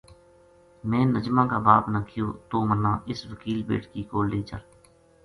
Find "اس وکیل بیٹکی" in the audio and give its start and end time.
3.11-4.03